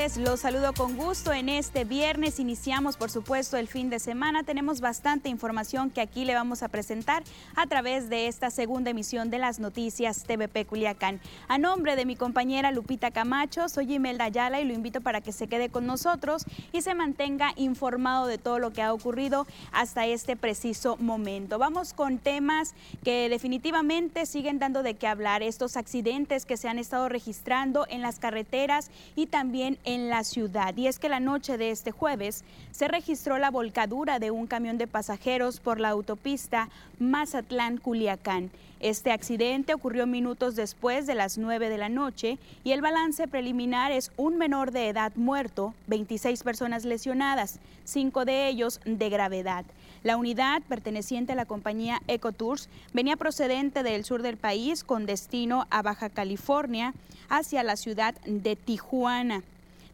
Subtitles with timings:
[0.00, 2.40] Los saludo con gusto en este viernes.
[2.40, 4.44] Iniciamos, por supuesto, el fin de semana.
[4.44, 7.22] Tenemos bastante información que aquí le vamos a presentar
[7.54, 11.20] a través de esta segunda emisión de las noticias TVP Culiacán.
[11.48, 15.32] A nombre de mi compañera Lupita Camacho, soy Imelda Ayala y lo invito para que
[15.32, 20.06] se quede con nosotros y se mantenga informado de todo lo que ha ocurrido hasta
[20.06, 21.58] este preciso momento.
[21.58, 22.74] Vamos con temas
[23.04, 25.42] que definitivamente siguen dando de qué hablar.
[25.42, 30.76] Estos accidentes que se han estado registrando en las carreteras y también en la ciudad.
[30.76, 34.78] Y es que la noche de este jueves se registró la volcadura de un camión
[34.78, 38.50] de pasajeros por la autopista Mazatlán-Culiacán.
[38.80, 43.92] Este accidente ocurrió minutos después de las 9 de la noche y el balance preliminar
[43.92, 49.66] es un menor de edad muerto, 26 personas lesionadas, cinco de ellos de gravedad.
[50.02, 55.66] La unidad, perteneciente a la compañía Ecotours, venía procedente del sur del país con destino
[55.68, 56.94] a Baja California
[57.28, 59.42] hacia la ciudad de Tijuana.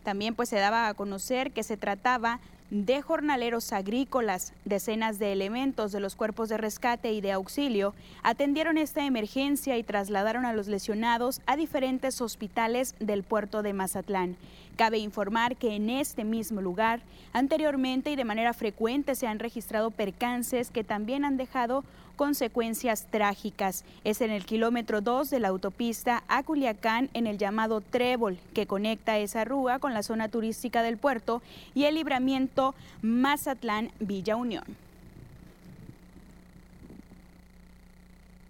[0.07, 2.39] También pues se daba a conocer que se trataba
[2.71, 4.53] de jornaleros agrícolas.
[4.65, 9.83] Decenas de elementos de los cuerpos de rescate y de auxilio atendieron esta emergencia y
[9.83, 14.37] trasladaron a los lesionados a diferentes hospitales del puerto de Mazatlán.
[14.77, 17.01] Cabe informar que en este mismo lugar,
[17.33, 21.83] anteriormente y de manera frecuente se han registrado percances que también han dejado
[22.17, 23.85] consecuencias trágicas.
[24.03, 28.67] Es en el kilómetro 2 de la autopista a Culiacán, en el llamado Trébol, que
[28.67, 31.43] conecta esa rúa con la zona turística del puerto
[31.75, 34.65] y el libramiento Mazatlán-Villa Unión.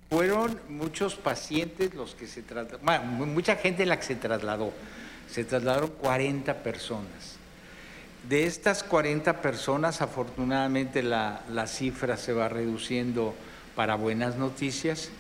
[0.09, 4.73] Fueron muchos pacientes los que se trasladaron, mucha gente la que se trasladó.
[5.29, 7.37] Se trasladaron 40 personas.
[8.29, 13.35] De estas 40 personas, afortunadamente la, la cifra se va reduciendo
[13.77, 15.11] para buenas noticias.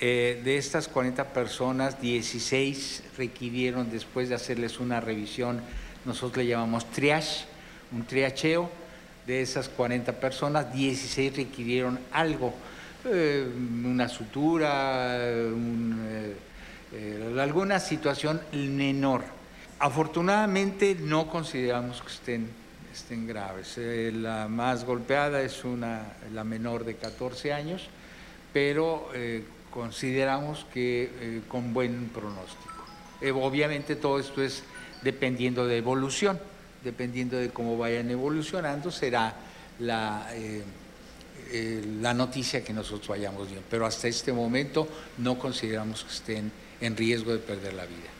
[0.00, 5.60] Eh, de estas 40 personas, 16 requirieron, después de hacerles una revisión,
[6.06, 7.44] nosotros le llamamos triage,
[7.92, 8.70] un triacheo.
[9.26, 12.54] De esas 40 personas, 16 requirieron algo,
[13.04, 13.46] eh,
[13.84, 16.34] una sutura, eh,
[17.38, 19.22] alguna situación menor.
[19.78, 22.59] Afortunadamente no consideramos que estén
[22.92, 23.74] estén graves.
[23.78, 27.88] Eh, la más golpeada es una, la menor de 14 años,
[28.52, 32.84] pero eh, consideramos que eh, con buen pronóstico.
[33.42, 34.62] obviamente todo esto es
[35.02, 36.38] dependiendo de evolución,
[36.84, 39.34] dependiendo de cómo vayan evolucionando, será
[39.78, 40.26] la,
[42.00, 43.62] la noticia que nosotros vayamos bien.
[43.70, 48.19] Pero hasta este momento no consideramos que estén en riesgo de perder la vida.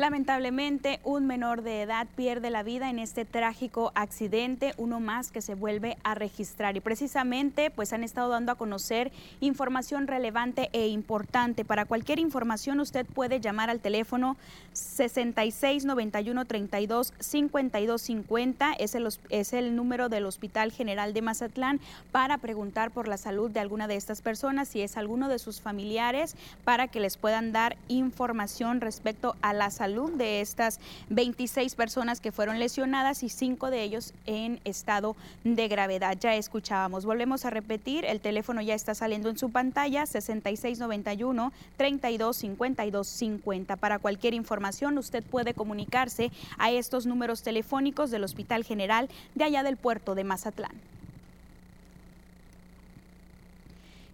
[0.00, 5.42] Lamentablemente, un menor de edad pierde la vida en este trágico accidente, uno más que
[5.42, 6.74] se vuelve a registrar.
[6.74, 11.66] Y precisamente, pues han estado dando a conocer información relevante e importante.
[11.66, 14.38] Para cualquier información, usted puede llamar al teléfono
[14.72, 18.72] 66 91 32 52 50.
[18.78, 21.78] Es el, es el número del Hospital General de Mazatlán
[22.10, 25.60] para preguntar por la salud de alguna de estas personas, si es alguno de sus
[25.60, 30.78] familiares, para que les puedan dar información respecto a la salud de estas
[31.08, 36.16] 26 personas que fueron lesionadas y cinco de ellos en estado de gravedad.
[36.20, 37.04] Ya escuchábamos.
[37.04, 44.34] Volvemos a repetir, el teléfono ya está saliendo en su pantalla, 6691 325250 Para cualquier
[44.34, 50.14] información, usted puede comunicarse a estos números telefónicos del Hospital General de allá del puerto
[50.14, 50.72] de Mazatlán.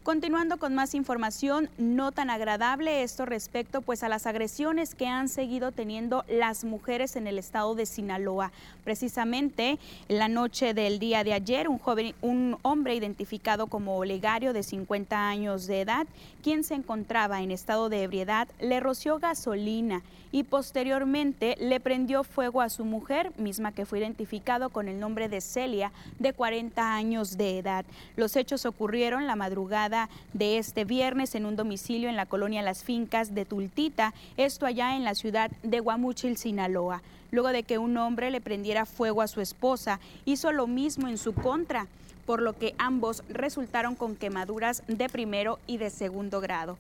[0.07, 5.29] Continuando con más información no tan agradable, esto respecto pues a las agresiones que han
[5.29, 8.53] seguido teniendo las mujeres en el estado de Sinaloa.
[8.85, 14.53] Precisamente en la noche del día de ayer, un joven, un hombre identificado como Olegario
[14.53, 16.07] de 50 años de edad,
[16.47, 22.61] quien se encontraba en estado de ebriedad, le roció gasolina y posteriormente le prendió fuego
[22.61, 25.91] a su mujer, misma que fue identificado con el nombre de Celia,
[26.21, 27.85] de 40 años de edad.
[28.15, 32.85] Los hechos ocurrieron la madrugada de este viernes en un domicilio en la colonia Las
[32.85, 37.03] Fincas de Tultita, esto allá en la ciudad de Guamuchil, Sinaloa.
[37.33, 41.19] Luego de que un hombre le prendiera fuego a su esposa, hizo lo mismo en
[41.19, 41.89] su contra
[42.27, 46.77] por lo que ambos resultaron con quemaduras de primero y de segundo grado.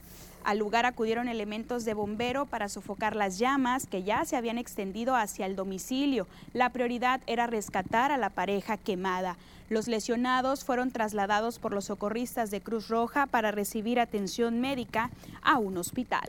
[0.46, 5.16] Al lugar acudieron elementos de bombero para sofocar las llamas que ya se habían extendido
[5.16, 6.28] hacia el domicilio.
[6.52, 9.37] La prioridad era rescatar a la pareja quemada.
[9.70, 15.10] Los lesionados fueron trasladados por los socorristas de Cruz Roja para recibir atención médica
[15.43, 16.28] a un hospital.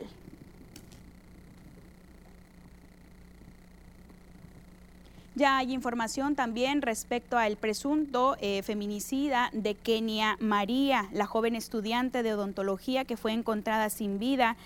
[5.38, 12.24] Ya hay información también respecto al presunto eh, feminicida de Kenia María, la joven estudiante
[12.24, 14.56] de odontología que fue encontrada sin vida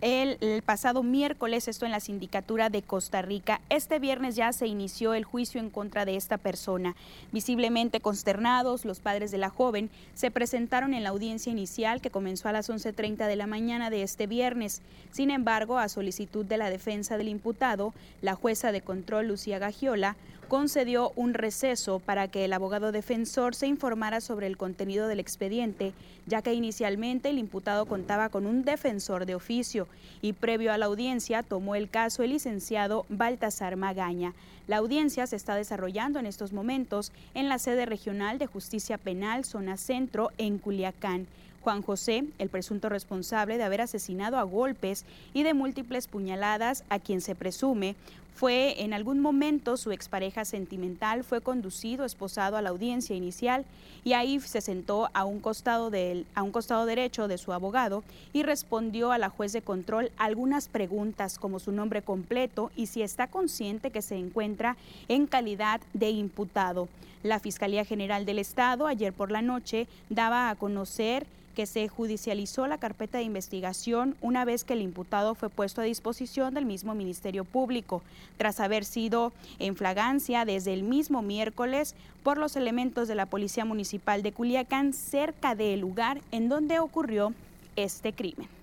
[0.00, 3.60] el, pasado miércoles, esto en la sindicatura de Costa Rica.
[3.68, 6.94] Este viernes ya se inició el juicio en contra de esta persona.
[7.32, 12.48] Visiblemente consternados, los padres de la joven se presentaron en la audiencia inicial que comenzó
[12.48, 14.82] a las 11.30 de la mañana de este viernes.
[15.10, 17.92] Sin embargo, a solicitud de la defensa del imputado,
[18.22, 20.16] la jueza de control Lucía Gagiola
[20.48, 25.92] concedió un receso para que el abogado defensor se informara sobre el contenido del expediente,
[26.26, 29.86] ya que inicialmente el imputado contaba con un defensor de oficio
[30.22, 34.32] y previo a la audiencia tomó el caso el licenciado Baltasar Magaña.
[34.66, 39.44] La audiencia se está desarrollando en estos momentos en la sede regional de justicia penal
[39.44, 41.26] zona centro en Culiacán.
[41.60, 45.04] Juan José, el presunto responsable de haber asesinado a golpes
[45.34, 47.94] y de múltiples puñaladas a quien se presume
[48.38, 53.64] fue en algún momento su expareja sentimental, fue conducido, esposado a la audiencia inicial
[54.04, 58.04] y ahí se sentó a un costado del, a un costado derecho de su abogado
[58.32, 63.02] y respondió a la juez de control algunas preguntas como su nombre completo y si
[63.02, 64.76] está consciente que se encuentra
[65.08, 66.86] en calidad de imputado.
[67.24, 71.26] La Fiscalía General del Estado ayer por la noche daba a conocer
[71.58, 75.84] que se judicializó la carpeta de investigación una vez que el imputado fue puesto a
[75.84, 78.04] disposición del mismo Ministerio Público,
[78.36, 83.64] tras haber sido en flagancia desde el mismo miércoles por los elementos de la Policía
[83.64, 87.32] Municipal de Culiacán cerca del lugar en donde ocurrió
[87.76, 88.57] este crimen.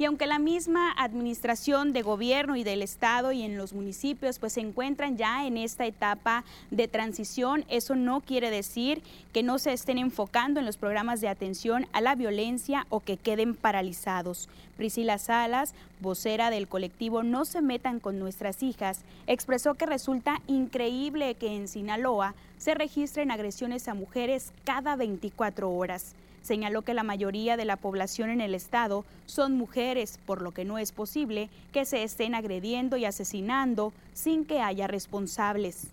[0.00, 4.54] Y aunque la misma administración de gobierno y del Estado y en los municipios pues
[4.54, 9.02] se encuentran ya en esta etapa de transición, eso no quiere decir
[9.34, 13.18] que no se estén enfocando en los programas de atención a la violencia o que
[13.18, 14.48] queden paralizados.
[14.78, 21.34] Priscila Salas, vocera del colectivo No se metan con nuestras hijas, expresó que resulta increíble
[21.34, 26.14] que en Sinaloa se registren agresiones a mujeres cada 24 horas.
[26.42, 30.64] Señaló que la mayoría de la población en el estado son mujeres, por lo que
[30.64, 35.88] no es posible que se estén agrediendo y asesinando sin que haya responsables.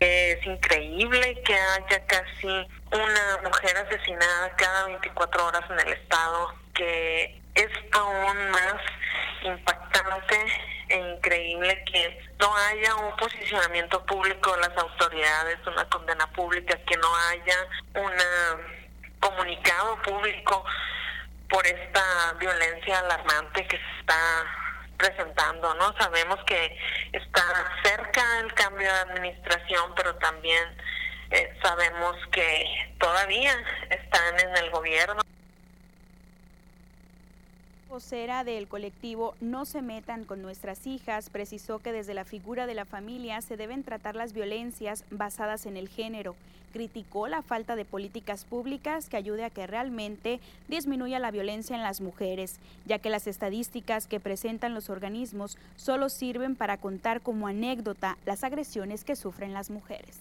[0.00, 7.38] Es increíble que haya casi una mujer asesinada cada 24 horas en el estado, que
[7.54, 8.80] es aún más
[9.44, 10.36] impactante
[10.90, 17.16] increíble que no haya un posicionamiento público de las autoridades, una condena pública, que no
[17.28, 17.56] haya
[17.94, 18.12] un
[19.20, 20.64] comunicado público
[21.48, 24.44] por esta violencia alarmante que se está
[24.96, 25.94] presentando, ¿no?
[25.98, 26.78] Sabemos que
[27.12, 27.42] está
[27.82, 30.64] cerca el cambio de administración, pero también
[31.30, 33.52] eh, sabemos que todavía
[33.88, 35.22] están en el gobierno
[37.90, 42.74] vocera del colectivo No se metan con nuestras hijas precisó que desde la figura de
[42.74, 46.36] la familia se deben tratar las violencias basadas en el género.
[46.72, 51.82] Criticó la falta de políticas públicas que ayude a que realmente disminuya la violencia en
[51.82, 57.48] las mujeres, ya que las estadísticas que presentan los organismos solo sirven para contar como
[57.48, 60.16] anécdota las agresiones que sufren las mujeres.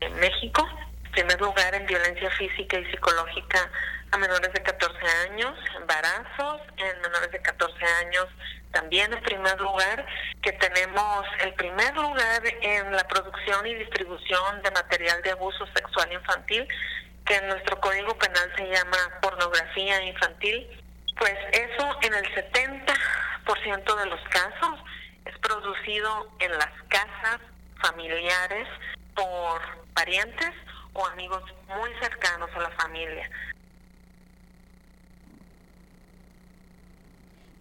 [0.00, 0.66] En México,
[1.12, 3.70] primer lugar en violencia física y psicológica
[4.14, 4.96] a menores de 14
[5.28, 8.28] años, embarazos en menores de 14 años
[8.70, 10.06] también en primer lugar,
[10.40, 16.12] que tenemos el primer lugar en la producción y distribución de material de abuso sexual
[16.12, 16.66] infantil,
[17.26, 20.64] que en nuestro código penal se llama pornografía infantil,
[21.18, 24.78] pues eso en el 70% de los casos
[25.24, 27.40] es producido en las casas
[27.82, 28.68] familiares
[29.16, 29.60] por
[29.94, 30.52] parientes
[30.92, 33.28] o amigos muy cercanos a la familia.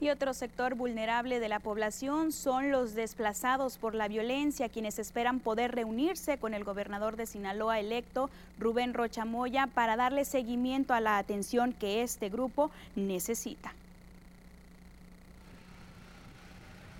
[0.03, 5.39] Y otro sector vulnerable de la población son los desplazados por la violencia, quienes esperan
[5.39, 8.29] poder reunirse con el gobernador de Sinaloa electo,
[8.59, 13.73] Rubén Rochamoya, para darle seguimiento a la atención que este grupo necesita.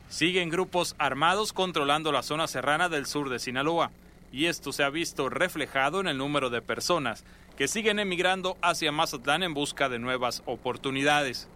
[0.07, 3.91] Siguen grupos armados controlando la zona serrana del sur de Sinaloa,
[4.31, 7.25] y esto se ha visto reflejado en el número de personas
[7.57, 11.49] que siguen emigrando hacia Mazatlán en busca de nuevas oportunidades.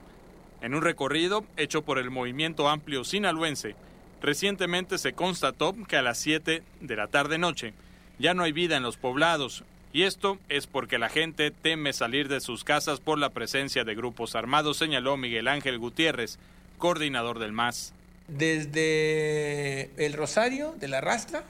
[0.61, 3.75] En un recorrido hecho por el movimiento amplio sinaloense,
[4.21, 7.73] recientemente se constató que a las 7 de la tarde-noche
[8.19, 12.27] ya no hay vida en los poblados, y esto es porque la gente teme salir
[12.27, 16.39] de sus casas por la presencia de grupos armados, señaló Miguel Ángel Gutiérrez,
[16.77, 17.93] coordinador del MAS.
[18.27, 21.43] Desde el Rosario de la Rastra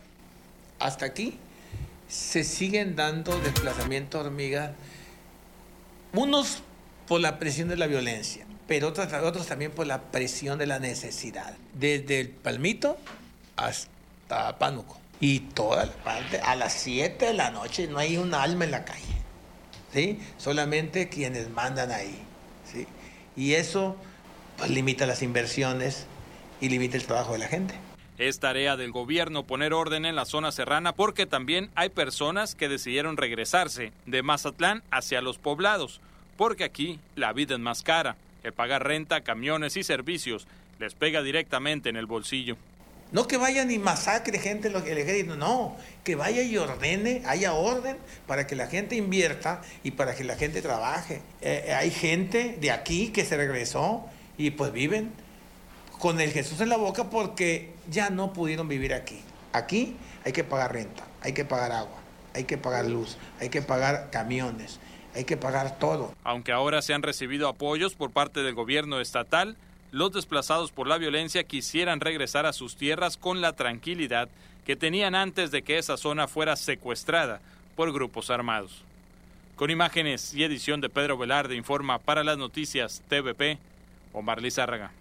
[0.80, 1.38] hasta aquí
[2.08, 4.72] se siguen dando desplazamientos hormigas,
[6.14, 6.64] unos
[7.08, 10.80] por la presión de la violencia, pero otros, otros también por la presión de la
[10.80, 11.56] necesidad.
[11.74, 12.98] Desde el Palmito
[13.56, 15.00] hasta Pánuco.
[15.20, 18.72] Y toda la parte, a las 7 de la noche no hay un alma en
[18.72, 19.18] la calle.
[19.94, 20.20] ¿sí?
[20.38, 22.22] Solamente quienes mandan ahí.
[22.72, 22.86] ¿sí?
[23.36, 23.96] Y eso
[24.58, 26.06] pues, limita las inversiones
[26.62, 27.76] y limita el trabajo de la gente.
[28.18, 32.68] Es tarea del gobierno poner orden en la zona serrana porque también hay personas que
[32.68, 36.02] decidieron regresarse de Mazatlán hacia los poblados,
[36.36, 38.16] porque aquí la vida es más cara.
[38.48, 40.48] El pagar renta, camiones y servicios
[40.80, 42.56] les pega directamente en el bolsillo.
[43.12, 45.76] No que vaya ni masacre gente el ejército, no,
[46.06, 50.38] que vaya y ordene, haya orden para que la gente invierta y para que la
[50.38, 51.20] gente trabaje.
[51.42, 54.06] Eh, hay gente de aquí que se regresó
[54.38, 55.12] y pues viven
[56.00, 59.20] con el Jesús en la boca porque ya no pudieron vivir aquí.
[59.52, 61.98] Aquí hay que pagar renta, hay que pagar agua,
[62.34, 64.80] hay que pagar luz, hay que pagar camiones,
[65.18, 66.14] hay que pagar todo.
[66.24, 69.58] Aunque ahora se han recibido apoyos por parte del gobierno estatal,
[69.92, 74.30] los desplazados por la violencia quisieran regresar a sus tierras con la tranquilidad
[74.66, 77.42] que tenían antes de que esa zona fuera secuestrada
[77.76, 78.84] por grupos armados.
[79.56, 83.58] Con imágenes y edición de Pedro Velarde informa para las noticias TVP,
[84.14, 84.92] Omar Lizárraga.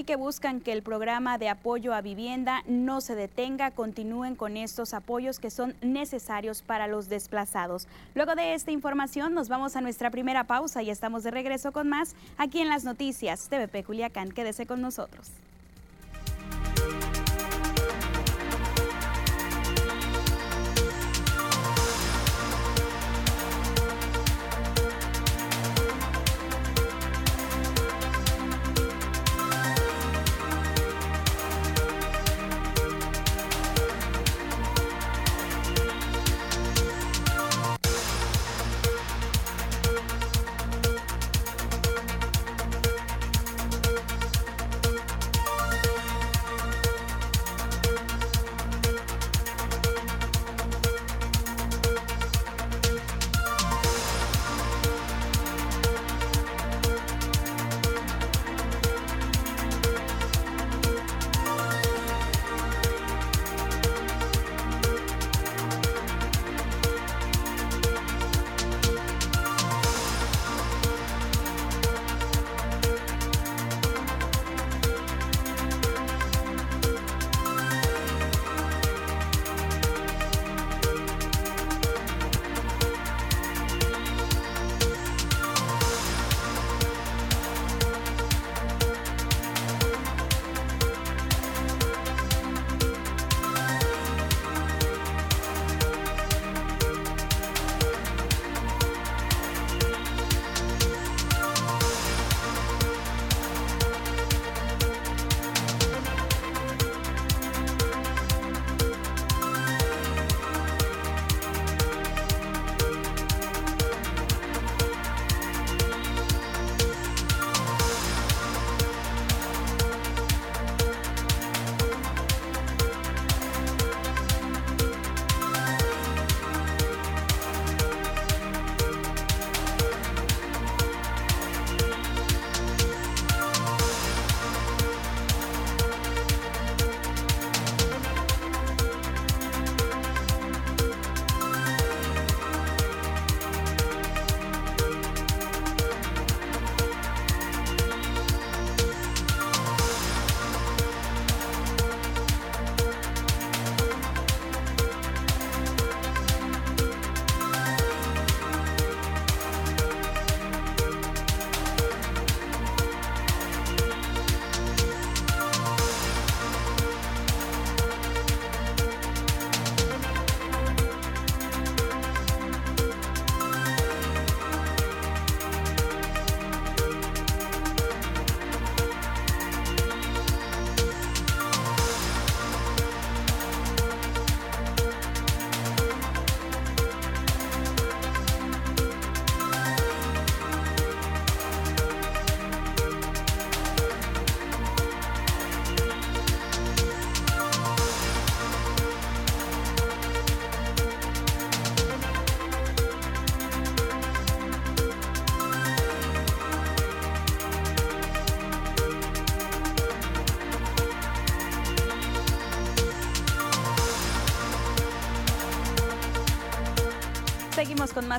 [0.00, 4.56] Y que buscan que el programa de apoyo a vivienda no se detenga, continúen con
[4.56, 7.86] estos apoyos que son necesarios para los desplazados.
[8.14, 11.90] Luego de esta información nos vamos a nuestra primera pausa y estamos de regreso con
[11.90, 14.32] más aquí en las noticias TVP Culiacán.
[14.32, 15.32] Quédese con nosotros.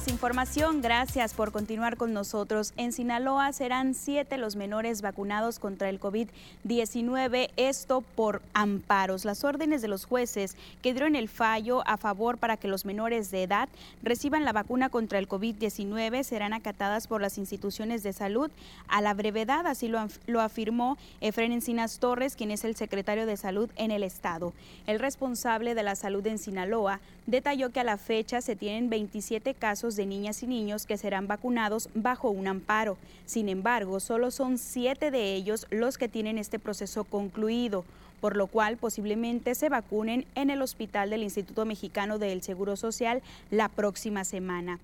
[0.08, 0.82] Información.
[0.82, 2.74] Gracias por continuar con nosotros.
[2.78, 9.26] En Sinaloa serán siete los menores vacunados contra el COVID-19, esto por amparos.
[9.26, 13.32] Las órdenes de los jueces que dieron el fallo a favor para que los menores
[13.32, 13.70] de edad
[14.02, 18.50] reciban la vacuna contra el COVID-19 serán acatadas por las instituciones de salud
[18.88, 23.38] a la brevedad, así lo, lo afirmó Efren Encinas Torres, quien es el secretario de
[23.38, 24.54] salud en el estado.
[24.88, 29.54] El responsable de la salud en Sinaloa detalló que a la fecha se tienen 27
[29.54, 32.98] casos de niñas y niños que serán vacunados bajo un amparo.
[33.26, 37.86] Sin embargo, solo son siete de ellos los que tienen este proceso concluido,
[38.20, 43.22] por lo cual posiblemente se vacunen en el hospital del Instituto Mexicano del Seguro Social
[43.50, 44.80] la próxima semana.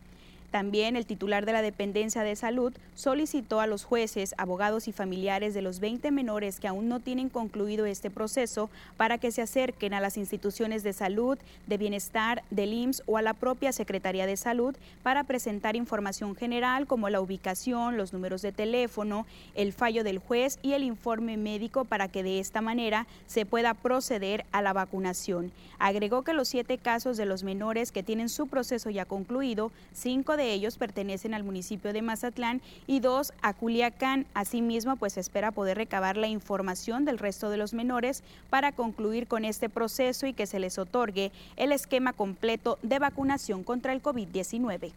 [0.51, 5.53] También el titular de la dependencia de salud solicitó a los jueces, abogados y familiares
[5.53, 9.93] de los 20 menores que aún no tienen concluido este proceso para que se acerquen
[9.93, 11.37] a las instituciones de salud,
[11.67, 16.87] de bienestar, del IMSS o a la propia Secretaría de Salud para presentar información general
[16.87, 21.83] como la ubicación, los números de teléfono, el fallo del juez y el informe médico
[21.83, 25.51] para que de esta manera se pueda proceder a la vacunación.
[25.77, 30.37] Agregó que los siete casos de los menores que tienen su proceso ya concluido, cinco
[30.38, 34.25] de ellos pertenecen al municipio de Mazatlán y dos a Culiacán.
[34.34, 39.44] Asimismo, pues espera poder recabar la información del resto de los menores para concluir con
[39.44, 44.94] este proceso y que se les otorgue el esquema completo de vacunación contra el COVID-19.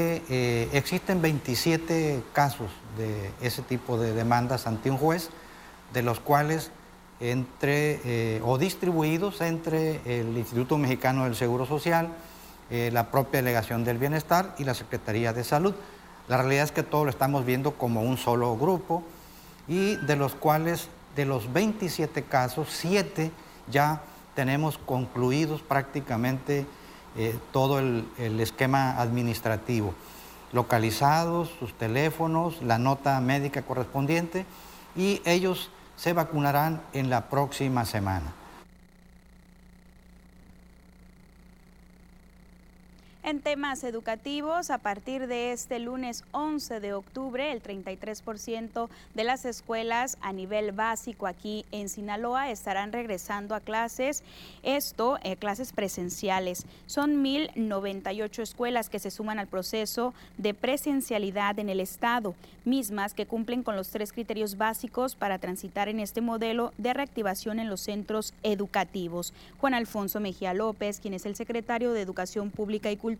[0.00, 5.28] Eh, existen 27 casos de ese tipo de demandas ante un juez,
[5.92, 6.70] de los cuales
[7.20, 12.10] entre eh, o distribuidos entre el Instituto Mexicano del Seguro Social,
[12.70, 15.74] eh, la propia Delegación del Bienestar y la Secretaría de Salud.
[16.28, 19.02] La realidad es que todo lo estamos viendo como un solo grupo
[19.66, 23.30] y de los cuales, de los 27 casos, 7
[23.70, 24.02] ya
[24.34, 26.66] tenemos concluidos prácticamente
[27.16, 29.94] eh, todo el, el esquema administrativo,
[30.52, 34.44] localizados, sus teléfonos, la nota médica correspondiente
[34.94, 38.34] y ellos se vacunarán en la próxima semana.
[43.28, 49.44] En temas educativos, a partir de este lunes 11 de octubre, el 33% de las
[49.44, 54.22] escuelas a nivel básico aquí en Sinaloa estarán regresando a clases,
[54.62, 56.64] esto, eh, clases presenciales.
[56.86, 63.26] Son 1.098 escuelas que se suman al proceso de presencialidad en el Estado, mismas que
[63.26, 67.82] cumplen con los tres criterios básicos para transitar en este modelo de reactivación en los
[67.82, 69.34] centros educativos.
[69.60, 73.17] Juan Alfonso Mejía López, quien es el secretario de Educación Pública y Cultura,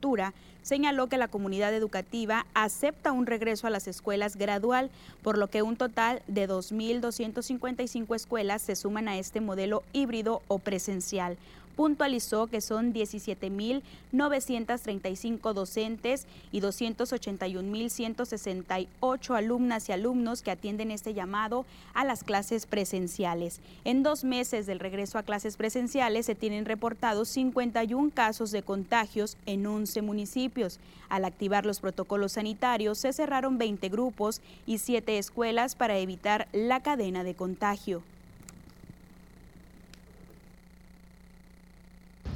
[0.62, 4.90] señaló que la comunidad educativa acepta un regreso a las escuelas gradual,
[5.22, 10.58] por lo que un total de 2.255 escuelas se suman a este modelo híbrido o
[10.58, 11.37] presencial
[11.78, 21.64] puntualizó que son 17.935 docentes y 281.168 alumnas y alumnos que atienden este llamado
[21.94, 23.60] a las clases presenciales.
[23.84, 29.36] En dos meses del regreso a clases presenciales se tienen reportados 51 casos de contagios
[29.46, 30.80] en 11 municipios.
[31.08, 36.80] Al activar los protocolos sanitarios se cerraron 20 grupos y 7 escuelas para evitar la
[36.80, 38.02] cadena de contagio.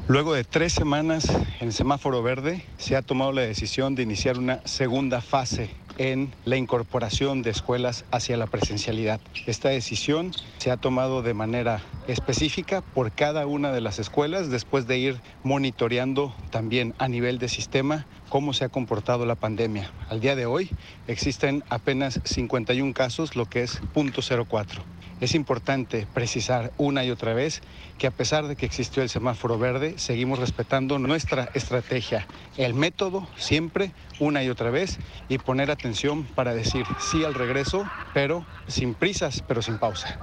[0.09, 1.25] Luego de tres semanas
[1.61, 6.57] en semáforo verde, se ha tomado la decisión de iniciar una segunda fase en la
[6.57, 9.21] incorporación de escuelas hacia la presencialidad.
[9.47, 14.89] Esta decisión se ha tomado de manera específica por cada una de las escuelas después
[14.89, 19.93] de ir monitoreando también a nivel de sistema cómo se ha comportado la pandemia.
[20.09, 20.71] Al día de hoy
[21.07, 24.83] existen apenas 51 casos, lo que es 0.04.
[25.23, 27.61] Es importante precisar una y otra vez
[27.97, 33.29] que a pesar de que existió el semáforo verde, seguimos respetando nuestra estrategia, el método
[33.37, 38.95] siempre, una y otra vez, y poner atención para decir sí al regreso, pero sin
[38.95, 40.19] prisas, pero sin pausa.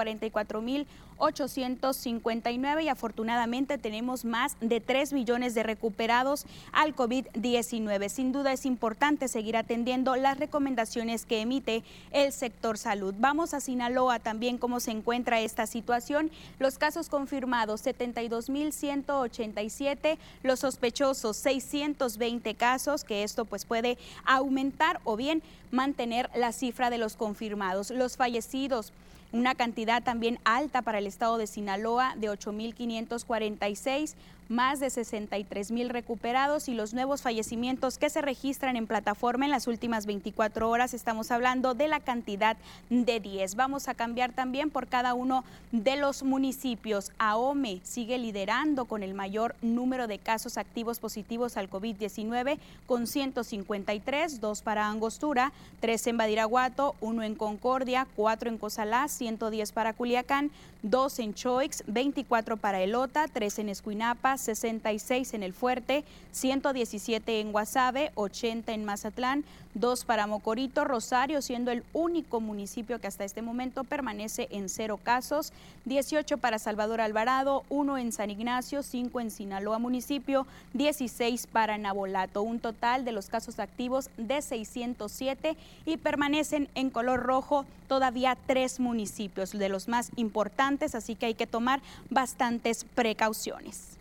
[1.18, 8.09] 44.859 y afortunadamente tenemos más de 3 millones de recuperados al COVID-19.
[8.09, 13.14] Sin duda es importante seguir atendiendo las recomendaciones que emite el sector salud.
[13.18, 16.33] Vamos a Sinaloa también cómo se encuentra esta situación.
[16.59, 25.42] Los casos confirmados 72.187, los sospechosos 620 casos, que esto pues puede aumentar o bien
[25.70, 27.90] mantener la cifra de los confirmados.
[27.90, 28.92] Los fallecidos
[29.33, 34.14] una cantidad también alta para el estado de Sinaloa de 8.546,
[34.53, 39.51] más de 63 mil recuperados y los nuevos fallecimientos que se registran en plataforma en
[39.51, 40.95] las últimas 24 horas.
[40.95, 42.57] Estamos hablando de la cantidad
[42.91, 43.57] de 10.
[43.57, 47.11] Vamos a cambiar también por cada uno de los municipios.
[47.19, 54.41] AOME sigue liderando con el mayor número de casos activos positivos al COVID-19 con 153,
[54.41, 60.51] dos para Angostura, tres en Badiraguato, uno en Concordia, cuatro en Cozalá, 110 para Culiacán,
[60.83, 67.53] dos en Choix, 24 para Elota, tres en Escuinapa, 66 en El Fuerte, 117 en
[67.53, 73.43] Guasave, 80 en Mazatlán, 2 para Mocorito, Rosario, siendo el único municipio que hasta este
[73.43, 75.53] momento permanece en cero casos,
[75.87, 82.43] 18 para Salvador Alvarado, 1 en San Ignacio, 5 en Sinaloa municipio, 16 para Nabolato,
[82.43, 85.57] un total de los casos activos de 607
[85.87, 91.35] y permanecen en color rojo todavía tres municipios de los más importantes, así que hay
[91.35, 91.81] que tomar
[92.11, 93.92] bastantes precauciones.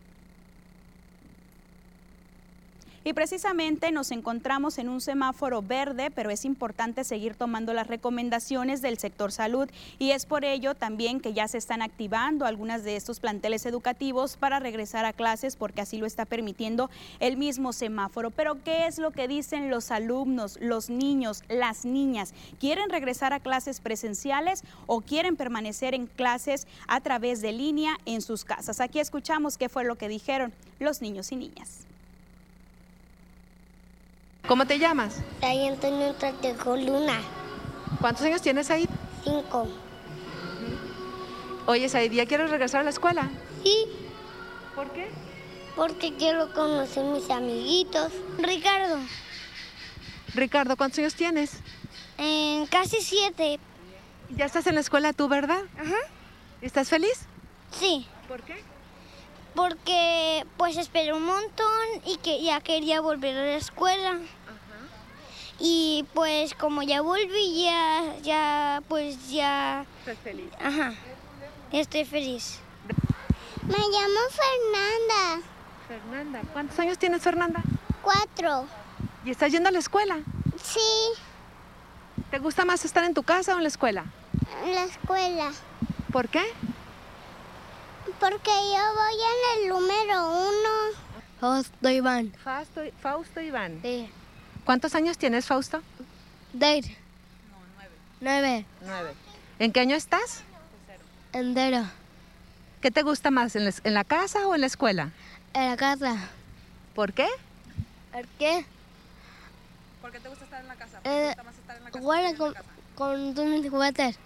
[3.03, 8.83] Y precisamente nos encontramos en un semáforo verde, pero es importante seguir tomando las recomendaciones
[8.83, 12.95] del sector salud y es por ello también que ya se están activando algunas de
[12.95, 18.29] estos planteles educativos para regresar a clases porque así lo está permitiendo el mismo semáforo.
[18.29, 22.35] Pero ¿qué es lo que dicen los alumnos, los niños, las niñas?
[22.59, 28.21] ¿Quieren regresar a clases presenciales o quieren permanecer en clases a través de línea en
[28.21, 28.79] sus casas?
[28.79, 31.87] Aquí escuchamos qué fue lo que dijeron los niños y niñas.
[34.47, 35.21] ¿Cómo te llamas?
[35.39, 37.21] Soy Antonio Tratejo Luna.
[37.99, 38.87] ¿Cuántos años tienes ahí?
[39.23, 39.67] Cinco.
[41.67, 43.29] Oye, Said, ¿ya quieres regresar a la escuela?
[43.63, 43.85] Sí.
[44.75, 45.09] ¿Por qué?
[45.75, 48.11] Porque quiero conocer mis amiguitos.
[48.39, 48.97] Ricardo.
[50.33, 51.51] Ricardo, ¿cuántos años tienes?
[52.17, 53.59] En casi siete.
[54.29, 55.61] Ya estás en la escuela tú, ¿verdad?
[55.77, 55.95] Ajá.
[56.61, 57.27] ¿Estás feliz?
[57.71, 58.05] Sí.
[58.27, 58.61] ¿Por qué?
[59.55, 64.19] Porque pues esperé un montón y que ya quería volver a la escuela.
[65.59, 69.85] Y pues como ya volví, ya, ya, pues ya...
[69.99, 70.49] Estás feliz.
[70.59, 70.93] Ajá.
[71.71, 72.59] Estoy feliz.
[73.67, 75.47] Me llamo Fernanda.
[75.87, 76.41] Fernanda.
[76.51, 77.61] ¿Cuántos años tienes, Fernanda?
[78.01, 78.65] Cuatro.
[79.23, 80.19] ¿Y estás yendo a la escuela?
[80.63, 80.79] Sí,
[82.31, 84.05] ¿Te gusta más estar en tu casa o en la escuela?
[84.63, 85.51] en la escuela.
[86.13, 86.41] ¿Por qué?
[88.21, 90.69] Porque yo voy en el número uno.
[91.39, 92.31] Fausto Iván.
[92.43, 93.79] Fausto, Fausto Iván.
[93.81, 94.07] Sí.
[94.63, 95.81] ¿Cuántos años tienes, Fausto?
[96.53, 96.85] Deir.
[98.19, 98.63] Nueve.
[98.81, 99.13] Nueve.
[99.57, 100.43] ¿En qué año estás?
[101.33, 101.83] Endero.
[102.79, 105.09] ¿Qué te gusta más, en la, en la casa o en la escuela?
[105.55, 106.15] En la casa.
[106.93, 107.27] ¿Por qué?
[108.11, 108.65] ¿Por qué?
[109.99, 110.99] ¿Por qué te gusta estar en la casa?
[111.05, 111.35] Eh,
[111.91, 112.53] Jugar con,
[112.93, 114.19] con tus mis juguetes.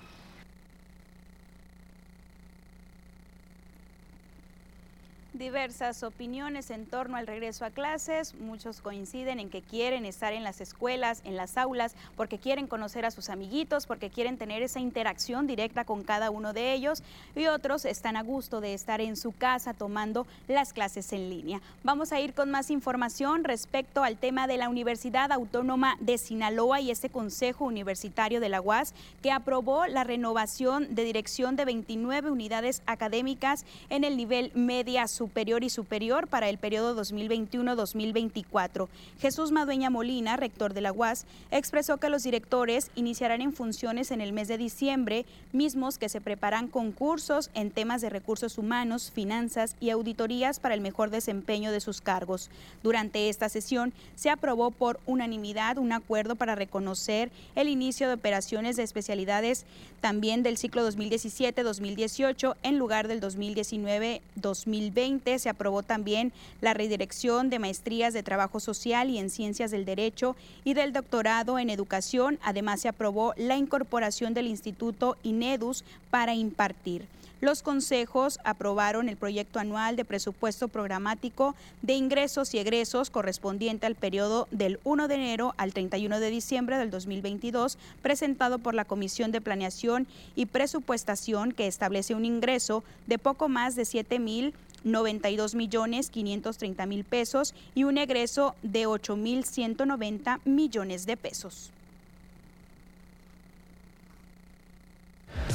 [5.37, 8.35] Diversas opiniones en torno al regreso a clases.
[8.35, 13.03] Muchos coinciden en que quieren estar en las escuelas, en las aulas, porque quieren conocer
[13.03, 17.03] a sus amiguitos, porque quieren tener esa interacción directa con cada uno de ellos.
[17.35, 21.59] Y otros están a gusto de estar en su casa tomando las clases en línea.
[21.83, 26.79] Vamos a ir con más información respecto al tema de la Universidad Autónoma de Sinaloa
[26.79, 32.31] y este Consejo Universitario de la UAS que aprobó la renovación de dirección de 29
[32.31, 35.24] unidades académicas en el nivel media superior
[35.61, 38.87] y superior para el periodo 2021-2024.
[39.19, 44.21] Jesús Madueña Molina, rector de la UAS, expresó que los directores iniciarán en funciones en
[44.21, 49.75] el mes de diciembre, mismos que se preparan concursos en temas de recursos humanos, finanzas
[49.79, 52.49] y auditorías para el mejor desempeño de sus cargos.
[52.83, 58.75] Durante esta sesión se aprobó por unanimidad un acuerdo para reconocer el inicio de operaciones
[58.75, 59.65] de especialidades
[60.01, 68.13] también del ciclo 2017-2018 en lugar del 2019-2020 se aprobó también la redirección de maestrías
[68.13, 72.39] de trabajo social y en ciencias del derecho y del doctorado en educación.
[72.43, 77.07] Además, se aprobó la incorporación del Instituto INEDUS para impartir.
[77.41, 83.93] los consejos aprobaron el proyecto anual de presupuesto programático de ingresos y egresos correspondiente al
[83.93, 89.31] periodo del 1 de enero al 31 de diciembre del 2022, presentado por la Comisión
[89.31, 94.53] de Planeación y Presupuestación, que establece un ingreso de poco más de 7 mil
[94.85, 101.71] 92 millones 530 mil pesos y un egreso de 8 mil 190 millones de pesos.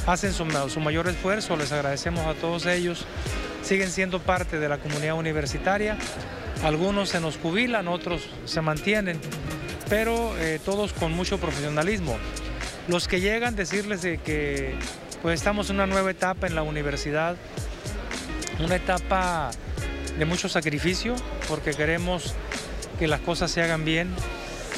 [0.07, 0.45] hacen su,
[0.79, 3.05] mayor esfuerzo, les agradecemos a todos ellos,
[3.63, 5.97] siguen siendo parte de la comunidad universitaria,
[6.63, 9.19] algunos se nos jubilan, otros se mantienen,
[9.89, 12.17] pero eh, todos con mucho profesionalismo.
[12.87, 14.75] Los que llegan, decirles de que
[15.21, 17.35] pues estamos en una nueva etapa en la universidad,
[18.59, 19.51] una etapa
[20.17, 21.15] de mucho sacrificio,
[21.47, 22.33] porque queremos
[22.99, 24.09] que las cosas se hagan bien,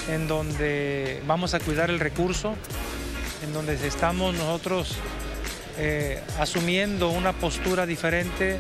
[0.10, 2.56] en donde vamos a cuidar el recurso,
[3.44, 4.96] en donde estamos nosotros
[5.78, 8.60] eh, asumiendo una postura diferente.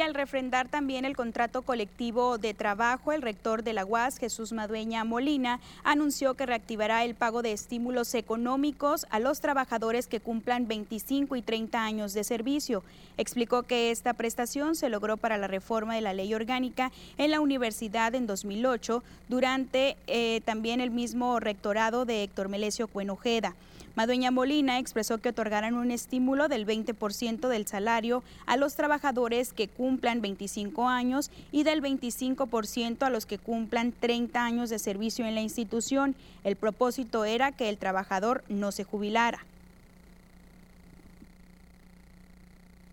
[0.00, 4.50] Y al refrendar también el contrato colectivo de trabajo, el rector de la UAS, Jesús
[4.50, 10.66] Madueña Molina, anunció que reactivará el pago de estímulos económicos a los trabajadores que cumplan
[10.66, 12.82] 25 y 30 años de servicio.
[13.18, 17.40] Explicó que esta prestación se logró para la reforma de la ley orgánica en la
[17.40, 23.54] universidad en 2008, durante eh, también el mismo rectorado de Héctor Melesio Cuenojeda.
[24.00, 29.68] Madueña Molina expresó que otorgarán un estímulo del 20% del salario a los trabajadores que
[29.68, 35.34] cumplan 25 años y del 25% a los que cumplan 30 años de servicio en
[35.34, 36.14] la institución.
[36.44, 39.44] El propósito era que el trabajador no se jubilara.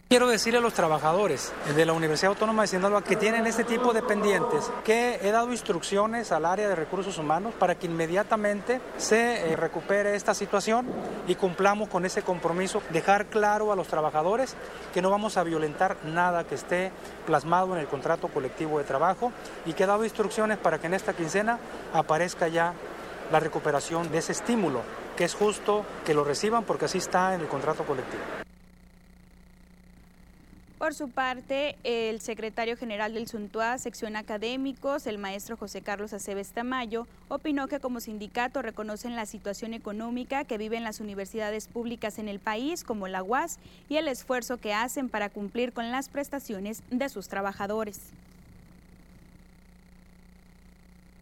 [0.09, 3.91] Quiero decirle a los trabajadores de la Universidad Autónoma de Sinaloa que tienen este tipo
[3.91, 9.51] de pendientes que he dado instrucciones al área de recursos humanos para que inmediatamente se
[9.51, 10.87] eh, recupere esta situación
[11.27, 14.55] y cumplamos con ese compromiso, dejar claro a los trabajadores
[14.93, 16.93] que no vamos a violentar nada que esté
[17.25, 19.33] plasmado en el contrato colectivo de trabajo
[19.65, 21.59] y que he dado instrucciones para que en esta quincena
[21.93, 22.73] aparezca ya
[23.29, 24.83] la recuperación de ese estímulo,
[25.17, 28.46] que es justo que lo reciban porque así está en el contrato colectivo.
[30.77, 36.49] Por su parte, el secretario general del SUNTUA, sección académicos, el maestro José Carlos Aceves
[36.49, 42.27] Tamayo, opinó que como sindicato reconocen la situación económica que viven las universidades públicas en
[42.29, 43.57] el país, como la UAS,
[43.89, 47.99] y el esfuerzo que hacen para cumplir con las prestaciones de sus trabajadores.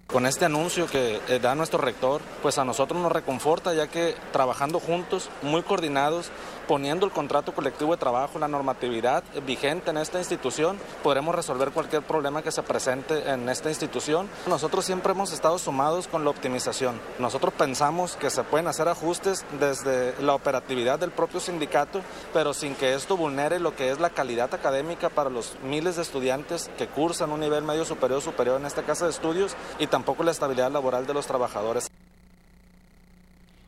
[0.08, 4.15] Con este anuncio que eh, da nuestro rector, pues a nosotros nos reconforta ya que
[4.32, 6.30] trabajando juntos, muy coordinados,
[6.67, 12.01] poniendo el contrato colectivo de trabajo, la normatividad vigente en esta institución, podremos resolver cualquier
[12.04, 14.30] problema que se presente en esta institución.
[14.47, 16.99] Nosotros siempre hemos estado sumados con la optimización.
[17.19, 22.01] Nosotros pensamos que se pueden hacer ajustes desde la operatividad del propio sindicato,
[22.34, 26.01] pero sin que esto vulnere lo que es la calidad académica para los miles de
[26.01, 30.23] estudiantes que cursan un nivel medio superior superior en esta casa de estudios y tampoco
[30.23, 31.89] la estabilidad laboral de los trabajadores.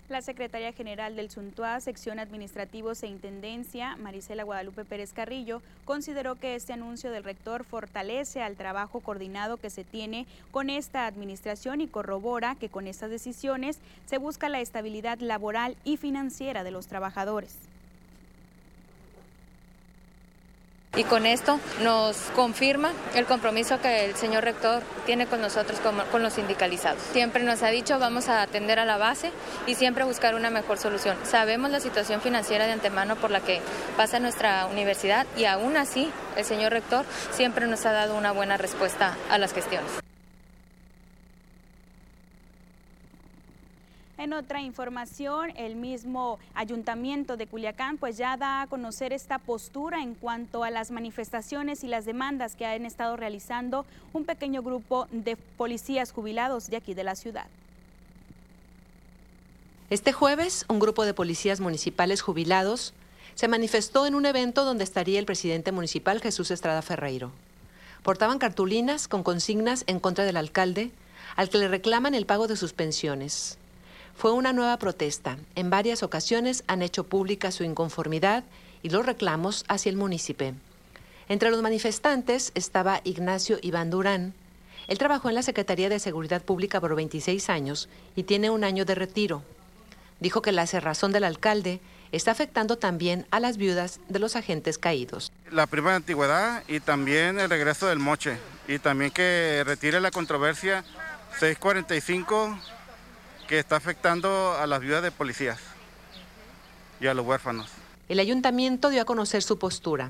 [0.10, 6.56] La secretaria general del SUNTUA, sección administrativos e intendencia, Marisela Guadalupe Pérez Carrillo, consideró que
[6.56, 11.88] este anuncio del rector fortalece al trabajo coordinado que se tiene con esta administración y
[11.88, 17.66] corrobora que con estas decisiones se busca la estabilidad laboral y financiera de los trabajadores.
[20.95, 26.23] Y con esto nos confirma el compromiso que el señor rector tiene con nosotros, con,
[26.23, 27.02] los sindicalizados.
[27.13, 29.32] Siempre nos ha dicho vamos a atender a la base
[29.67, 31.15] y siempre buscar una mejor solución.
[31.23, 33.62] Sabemos la situación financiera de antemano por la que
[33.95, 38.58] pasa nuestra universidad y aún así el señor rector siempre nos ha dado una buena
[38.58, 40.07] respuesta a las gestiones.
[44.17, 50.01] En otra información, el mismo ayuntamiento de Culiacán pues ya da a conocer esta postura
[50.01, 55.08] en cuanto a las manifestaciones y las demandas que han estado realizando un pequeño grupo
[55.12, 57.45] de policías jubilados de aquí de la ciudad.
[59.91, 62.95] Este jueves, un grupo de policías municipales jubilados
[63.36, 67.32] se manifestó en un evento donde estaría el presidente municipal Jesús Estrada Ferreiro.
[68.01, 70.89] Portaban cartulinas con consignas en contra del alcalde,
[71.36, 73.60] al que le reclaman el pago de sus pensiones.
[74.17, 75.38] Fue una nueva protesta.
[75.53, 78.43] En varias ocasiones han hecho pública su inconformidad
[78.82, 80.56] y los reclamos hacia el municipio.
[81.30, 84.34] Entre los manifestantes estaba Ignacio Iván Durán.
[84.88, 88.86] Él trabajó en la Secretaría de Seguridad Pública por 26 años y tiene un año
[88.86, 89.43] de retiro.
[90.19, 91.80] Dijo que la cerrazón del alcalde
[92.12, 95.32] está afectando también a las viudas de los agentes caídos.
[95.51, 100.10] La prima de antigüedad y también el regreso del moche y también que retire la
[100.10, 100.84] controversia
[101.39, 102.76] 645
[103.47, 105.60] que está afectando a las viudas de policías.
[106.99, 107.69] y a los huérfanos.
[108.10, 110.10] El ayuntamiento dio a conocer su postura.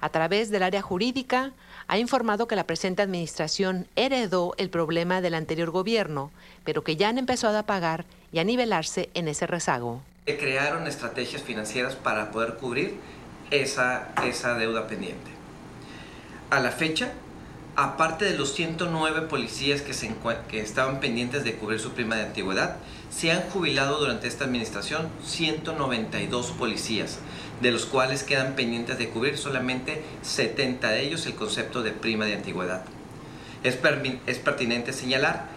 [0.00, 1.52] A través del área jurídica,
[1.86, 6.32] ha informado que la presente administración heredó el problema del anterior gobierno,
[6.64, 10.02] pero que ya han empezado a pagar y a nivelarse en ese rezago.
[10.24, 12.96] Crearon estrategias financieras para poder cubrir
[13.50, 15.30] esa, esa deuda pendiente.
[16.50, 17.12] A la fecha,
[17.76, 22.76] aparte de los 109 policías que, estaban pendientes de cubrir su prima de antigüedad,
[23.10, 27.18] se han jubilado durante esta administración 192 policías,
[27.60, 32.26] de los cuales quedan pendientes de cubrir solamente 70 de ellos el concepto de prima
[32.26, 32.84] de antigüedad.
[33.62, 33.78] Es,
[34.26, 35.48] es pertinente señalar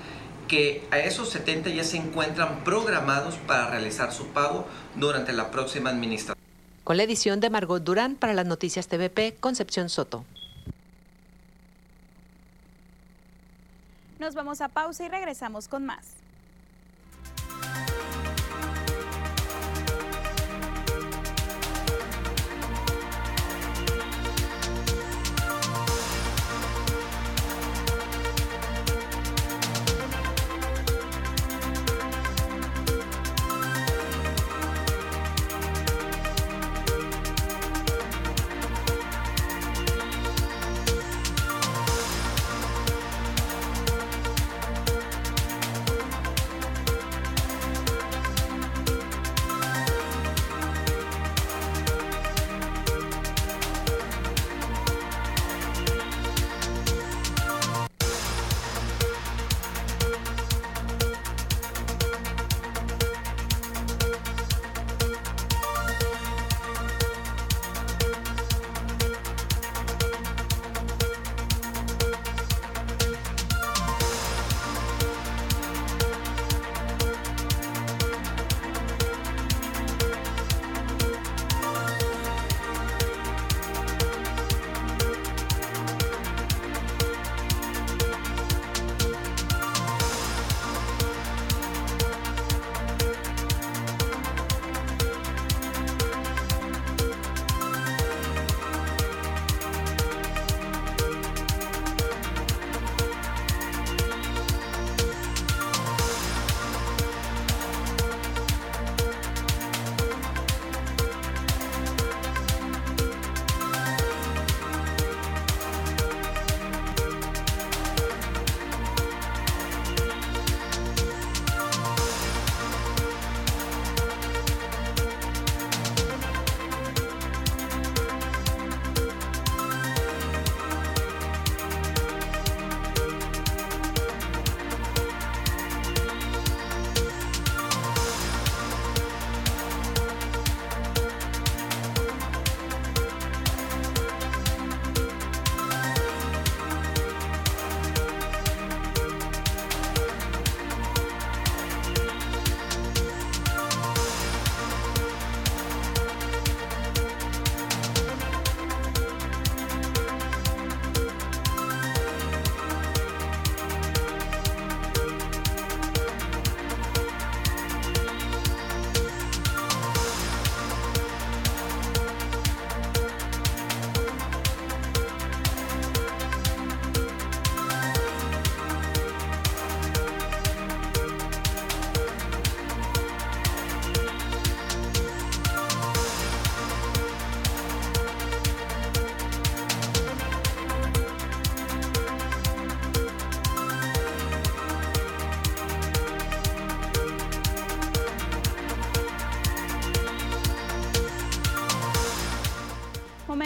[0.47, 5.89] que a esos 70 ya se encuentran programados para realizar su pago durante la próxima
[5.89, 6.37] administración.
[6.83, 10.23] Con la edición de Margot Durán para las noticias TVP, Concepción Soto.
[14.19, 16.26] Nos vamos a pausa y regresamos con más.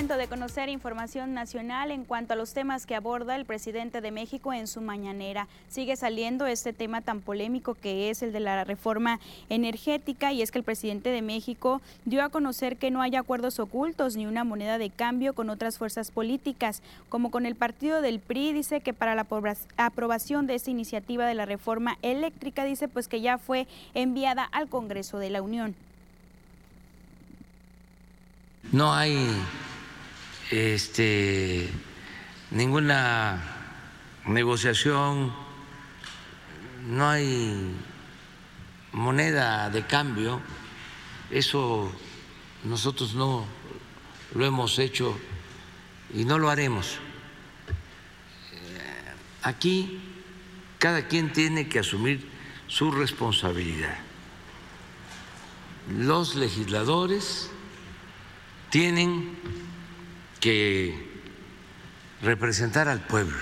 [0.01, 4.51] De conocer información nacional en cuanto a los temas que aborda el presidente de México
[4.51, 5.47] en su mañanera.
[5.69, 10.49] Sigue saliendo este tema tan polémico que es el de la reforma energética y es
[10.49, 14.43] que el presidente de México dio a conocer que no hay acuerdos ocultos ni una
[14.43, 18.93] moneda de cambio con otras fuerzas políticas, como con el partido del PRI, dice que
[18.93, 19.27] para la
[19.77, 24.67] aprobación de esta iniciativa de la reforma eléctrica, dice pues que ya fue enviada al
[24.67, 25.75] Congreso de la Unión.
[28.71, 29.15] No hay
[30.51, 31.69] este,
[32.51, 33.41] ninguna
[34.25, 35.33] negociación,
[36.85, 37.73] no hay
[38.91, 40.41] moneda de cambio,
[41.29, 41.91] eso
[42.65, 43.45] nosotros no
[44.35, 45.17] lo hemos hecho
[46.13, 46.99] y no lo haremos.
[49.43, 50.01] Aquí
[50.77, 52.27] cada quien tiene que asumir
[52.67, 53.97] su responsabilidad.
[55.89, 57.49] los legisladores
[58.69, 59.37] tienen
[60.41, 60.93] que
[62.21, 63.37] representar al pueblo.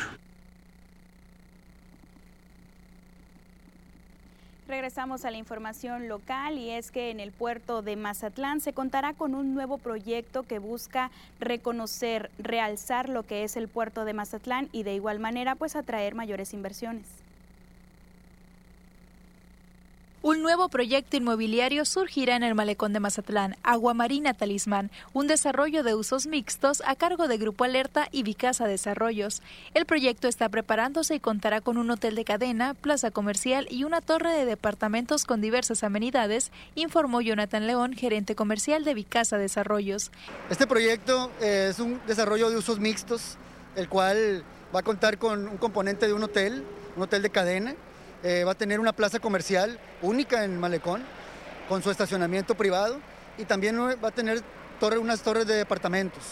[4.67, 9.13] Regresamos a la información local y es que en el puerto de Mazatlán se contará
[9.13, 14.69] con un nuevo proyecto que busca reconocer, realzar lo que es el puerto de Mazatlán
[14.71, 17.07] y de igual manera pues atraer mayores inversiones.
[20.21, 25.81] Un nuevo proyecto inmobiliario surgirá en el malecón de Mazatlán, Agua Marina Talismán, un desarrollo
[25.81, 29.41] de usos mixtos a cargo de Grupo Alerta y Vicasa Desarrollos.
[29.73, 34.01] El proyecto está preparándose y contará con un hotel de cadena, plaza comercial y una
[34.01, 40.11] torre de departamentos con diversas amenidades, informó Jonathan León, gerente comercial de Vicasa Desarrollos.
[40.49, 43.37] Este proyecto eh, es un desarrollo de usos mixtos,
[43.77, 44.43] el cual
[44.75, 46.65] va a contar con un componente de un hotel,
[46.97, 47.75] un hotel de cadena,
[48.23, 51.03] eh, va a tener una plaza comercial única en Malecón,
[51.67, 52.99] con su estacionamiento privado,
[53.37, 54.43] y también va a tener
[54.99, 56.23] unas torres de departamentos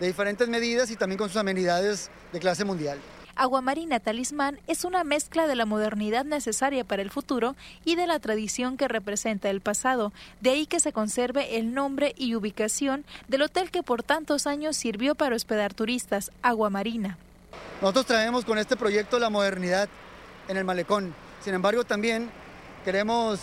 [0.00, 2.98] de diferentes medidas y también con sus amenidades de clase mundial.
[3.36, 8.20] Aguamarina Talismán es una mezcla de la modernidad necesaria para el futuro y de la
[8.20, 13.42] tradición que representa el pasado, de ahí que se conserve el nombre y ubicación del
[13.42, 17.18] hotel que por tantos años sirvió para hospedar turistas, Aguamarina.
[17.80, 19.88] Nosotros traemos con este proyecto la modernidad
[20.48, 21.14] en el malecón.
[21.42, 22.30] Sin embargo, también
[22.84, 23.40] queremos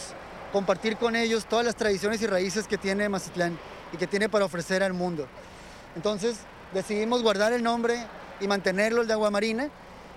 [0.52, 3.58] compartir con ellos todas las tradiciones y raíces que tiene Mazatlán
[3.94, 5.28] y que tiene para ofrecer al mundo.
[5.96, 6.38] Entonces,
[6.74, 8.06] decidimos guardar el nombre
[8.40, 9.70] y mantenerlo el de Agua Marina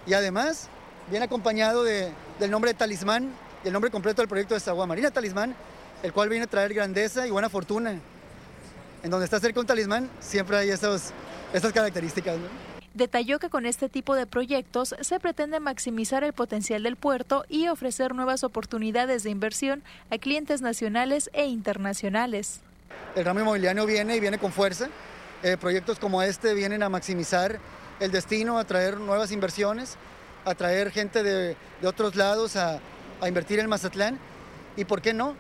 [0.07, 0.69] y además
[1.11, 3.33] viene acompañado del nombre de Talismán
[3.63, 5.55] y el nombre completo del proyecto es Agua Marina Talismán,
[6.03, 7.99] el cual viene a traer grandeza y buena fortuna.
[9.03, 11.11] En donde está cerca un talismán siempre hay esos,
[11.53, 12.37] esas características.
[12.95, 17.67] Detalló que con este tipo de proyectos se pretende maximizar el potencial del puerto y
[17.67, 22.61] ofrecer nuevas oportunidades de inversión a clientes nacionales e internacionales.
[23.17, 24.91] El ramo inmobiliario viene y viene con fuerza.
[25.43, 27.59] Eh, proyectos como este vienen a maximizar
[27.99, 29.97] el destino, a traer nuevas inversiones,
[30.45, 32.79] a traer gente de, otros lados a,
[33.21, 34.21] a invertir en Mazatlán
[34.77, 35.35] y, ¿por qué no?,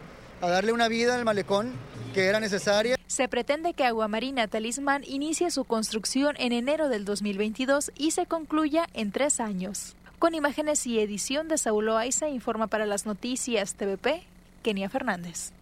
[0.44, 1.72] a darle una vida al malecón
[2.12, 2.96] que era necesaria.
[3.06, 8.86] Se pretende que Aguamarina Talismán inicie su construcción en enero del 2022 y se concluya
[8.92, 9.96] en tres años.
[10.18, 14.22] Con imágenes y edición de Saulo Aiza, informa para las noticias TVP,
[14.62, 15.52] Kenia Fernández.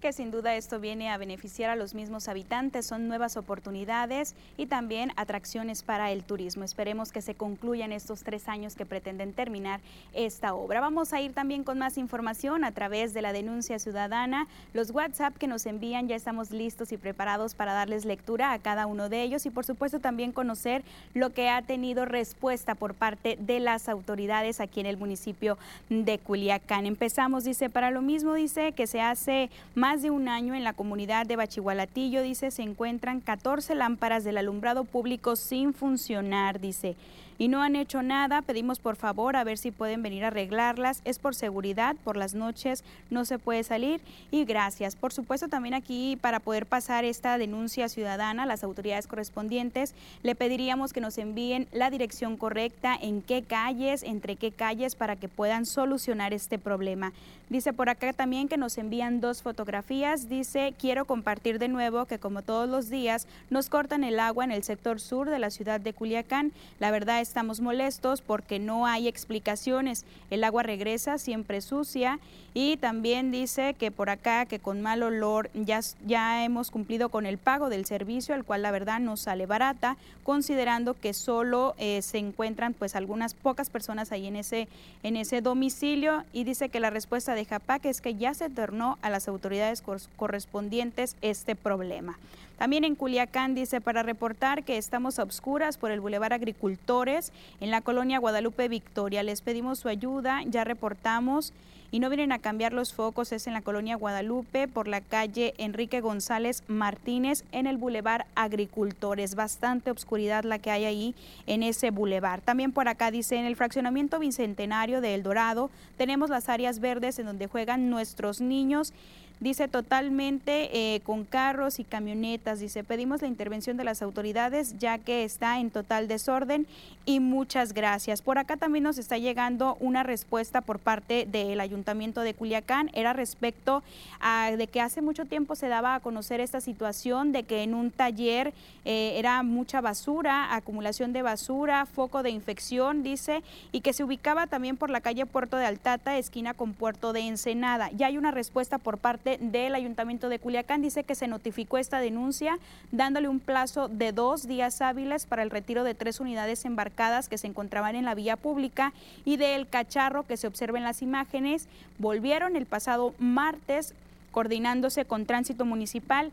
[0.00, 4.66] Que sin duda esto viene a beneficiar a los mismos habitantes, son nuevas oportunidades y
[4.66, 6.64] también atracciones para el turismo.
[6.64, 9.80] Esperemos que se concluyan estos tres años que pretenden terminar
[10.14, 10.80] esta obra.
[10.80, 14.48] Vamos a ir también con más información a través de la denuncia ciudadana.
[14.72, 18.86] Los WhatsApp que nos envían ya estamos listos y preparados para darles lectura a cada
[18.86, 20.82] uno de ellos y por supuesto también conocer
[21.12, 25.58] lo que ha tenido respuesta por parte de las autoridades aquí en el municipio
[25.90, 26.86] de Culiacán.
[26.86, 30.62] Empezamos, dice, para lo mismo, dice que se hace más más de un año en
[30.62, 36.94] la comunidad de Bachigualatillo, dice, se encuentran 14 lámparas del alumbrado público sin funcionar, dice
[37.40, 38.42] y no han hecho nada.
[38.42, 41.00] Pedimos por favor a ver si pueden venir a arreglarlas.
[41.06, 44.94] Es por seguridad, por las noches no se puede salir y gracias.
[44.94, 50.34] Por supuesto también aquí para poder pasar esta denuncia ciudadana a las autoridades correspondientes, le
[50.34, 55.28] pediríamos que nos envíen la dirección correcta, en qué calles, entre qué calles para que
[55.28, 57.14] puedan solucionar este problema.
[57.48, 60.28] Dice por acá también que nos envían dos fotografías.
[60.28, 64.52] Dice, quiero compartir de nuevo que como todos los días nos cortan el agua en
[64.52, 66.52] el sector sur de la ciudad de Culiacán.
[66.78, 70.04] La verdad es estamos molestos porque no hay explicaciones.
[70.30, 72.18] El agua regresa siempre sucia
[72.54, 77.26] y también dice que por acá que con mal olor ya, ya hemos cumplido con
[77.26, 82.02] el pago del servicio, el cual la verdad nos sale barata, considerando que solo eh,
[82.02, 84.66] se encuentran pues algunas pocas personas ahí en ese,
[85.04, 88.98] en ese domicilio y dice que la respuesta de JAPAC es que ya se tornó
[89.02, 89.84] a las autoridades
[90.16, 92.18] correspondientes este problema.
[92.60, 97.70] También en Culiacán dice para reportar que estamos a obscuras por el Boulevard Agricultores en
[97.70, 99.22] la colonia Guadalupe Victoria.
[99.22, 101.54] Les pedimos su ayuda, ya reportamos
[101.90, 105.54] y no vienen a cambiar los focos, es en la colonia Guadalupe por la calle
[105.56, 109.36] Enrique González Martínez en el Boulevard Agricultores.
[109.36, 111.14] Bastante obscuridad la que hay ahí
[111.46, 112.42] en ese boulevard.
[112.42, 117.18] También por acá dice en el fraccionamiento bicentenario de El Dorado tenemos las áreas verdes
[117.18, 118.92] en donde juegan nuestros niños
[119.40, 122.60] dice totalmente eh, con carros y camionetas.
[122.60, 126.66] Dice, pedimos la intervención de las autoridades ya que está en total desorden
[127.06, 128.22] y muchas gracias.
[128.22, 132.90] Por acá también nos está llegando una respuesta por parte del Ayuntamiento de Culiacán.
[132.94, 133.82] Era respecto
[134.20, 137.74] a de que hace mucho tiempo se daba a conocer esta situación de que en
[137.74, 138.52] un taller
[138.84, 144.46] eh, era mucha basura, acumulación de basura, foco de infección, dice, y que se ubicaba
[144.46, 147.90] también por la calle Puerto de Altata, esquina con Puerto de Ensenada.
[147.92, 152.00] Ya hay una respuesta por parte del Ayuntamiento de Culiacán, dice que se notificó esta
[152.00, 152.58] denuncia
[152.92, 157.38] dándole un plazo de dos días hábiles para el retiro de tres unidades embarcadas que
[157.38, 158.92] se encontraban en la vía pública
[159.24, 161.68] y del cacharro que se observa en las imágenes.
[161.98, 163.94] Volvieron el pasado martes
[164.30, 166.32] coordinándose con tránsito municipal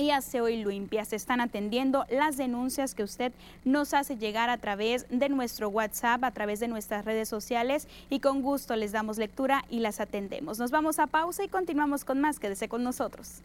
[0.00, 3.32] y Aseo y Limpia se están atendiendo las denuncias que usted
[3.64, 8.20] nos hace llegar a través de nuestro WhatsApp, a través de nuestras redes sociales y
[8.20, 10.58] con gusto les damos lectura y las atendemos.
[10.58, 12.38] Nos vamos a pausa y continuamos con más.
[12.38, 13.42] Quédese con nosotros.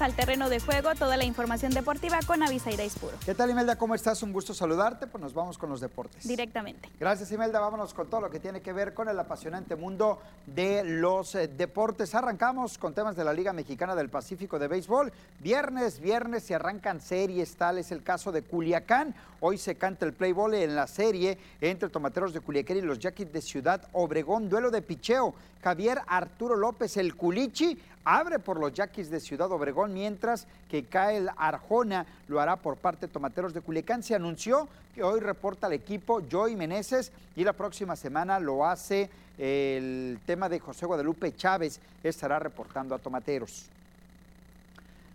[0.00, 3.12] Al terreno de juego, toda la información deportiva con Avisaira Ispuro.
[3.26, 3.76] ¿Qué tal Imelda?
[3.76, 4.22] ¿Cómo estás?
[4.22, 5.06] Un gusto saludarte.
[5.06, 6.26] Pues nos vamos con los deportes.
[6.26, 6.88] Directamente.
[6.98, 7.60] Gracias Imelda.
[7.60, 11.48] Vámonos con todo lo que tiene que ver con el apasionante mundo de los eh,
[11.48, 12.14] deportes.
[12.14, 15.12] Arrancamos con temas de la Liga Mexicana del Pacífico de Béisbol.
[15.40, 19.14] Viernes, viernes se arrancan series, tal es el caso de Culiacán.
[19.40, 23.32] Hoy se canta el play en la serie entre Tomateros de Culiacán y los Yaquis
[23.32, 24.48] de Ciudad Obregón.
[24.48, 25.34] Duelo de picheo.
[25.62, 31.30] Javier Arturo López, el Culichi, abre por los Yaquis de Ciudad Obregón, mientras que Kael
[31.36, 34.02] Arjona lo hará por parte de Tomateros de Culiacán.
[34.02, 39.10] Se anunció que hoy reporta el equipo Joey Meneses y la próxima semana lo hace
[39.38, 43.66] el tema de José Guadalupe Chávez, estará reportando a Tomateros.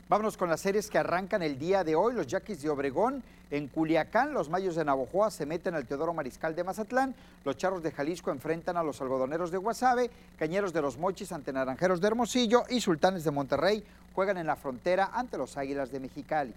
[0.10, 2.14] Vámonos con las series que arrancan el día de hoy.
[2.14, 6.56] Los Yaquis de Obregón en Culiacán, los Mayos de Navojoa se meten al Teodoro Mariscal
[6.56, 10.98] de Mazatlán, los Charros de Jalisco enfrentan a los Algodoneros de Guasave, Cañeros de los
[10.98, 13.84] Mochis ante Naranjeros de Hermosillo y Sultanes de Monterrey
[14.16, 16.54] juegan en la frontera ante los Águilas de Mexicali.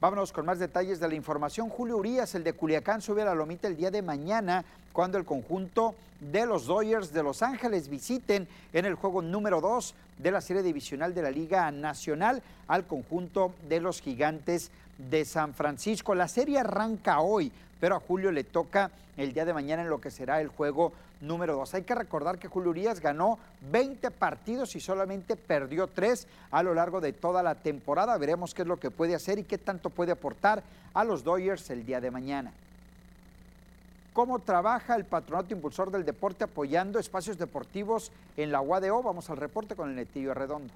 [0.00, 1.68] Vámonos con más detalles de la información.
[1.68, 5.26] Julio Urias, el de Culiacán, sube a la lomita el día de mañana cuando el
[5.26, 10.40] conjunto de los Dodgers de Los Ángeles visiten en el juego número 2 de la
[10.40, 14.70] serie divisional de la Liga Nacional al conjunto de los Gigantes
[15.10, 16.14] de San Francisco.
[16.14, 20.00] La serie arranca hoy, pero a Julio le toca el día de mañana en lo
[20.00, 21.74] que será el juego número 2.
[21.74, 23.38] Hay que recordar que Julio Urias ganó
[23.70, 28.16] 20 partidos y solamente perdió 3 a lo largo de toda la temporada.
[28.18, 30.62] Veremos qué es lo que puede hacer y qué tanto puede aportar
[30.94, 32.52] a los Dodgers el día de mañana.
[34.12, 39.02] ¿Cómo trabaja el Patronato Impulsor del Deporte apoyando espacios deportivos en la UADO?
[39.02, 40.72] Vamos al reporte con el Netillo Redondo.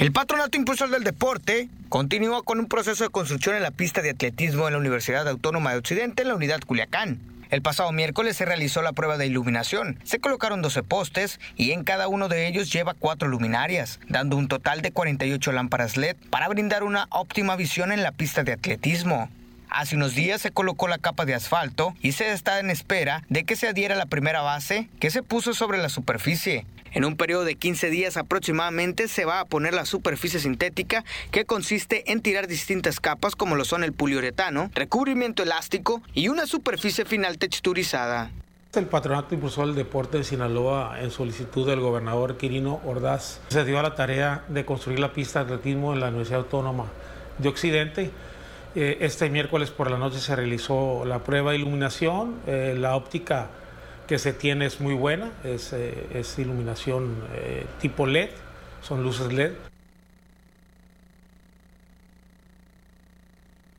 [0.00, 4.08] El Patronato Impulsor del Deporte continúa con un proceso de construcción en la pista de
[4.08, 7.20] atletismo en la Universidad Autónoma de Occidente en la unidad Culiacán.
[7.50, 9.98] El pasado miércoles se realizó la prueba de iluminación.
[10.04, 14.48] Se colocaron 12 postes y en cada uno de ellos lleva cuatro luminarias, dando un
[14.48, 19.28] total de 48 lámparas LED para brindar una óptima visión en la pista de atletismo.
[19.70, 23.44] Hace unos días se colocó la capa de asfalto y se está en espera de
[23.44, 26.66] que se adhiera la primera base que se puso sobre la superficie.
[26.92, 31.44] En un periodo de 15 días aproximadamente se va a poner la superficie sintética que
[31.44, 37.04] consiste en tirar distintas capas como lo son el poliuretano, recubrimiento elástico y una superficie
[37.04, 38.32] final texturizada.
[38.74, 43.78] El Patronato Impulsor del Deporte de Sinaloa, en solicitud del gobernador Quirino Ordaz, se dio
[43.78, 46.86] a la tarea de construir la pista de atletismo en la Universidad Autónoma
[47.38, 48.10] de Occidente.
[48.76, 53.48] Eh, este miércoles por la noche se realizó la prueba de iluminación, eh, la óptica
[54.06, 57.16] que se tiene es muy buena, es, eh, iluminación
[57.80, 58.30] tipo LED,
[58.80, 59.52] son luces LED.